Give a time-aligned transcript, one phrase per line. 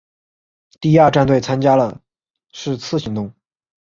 [0.79, 2.01] 第二战队参加了
[2.51, 3.31] 是次行动。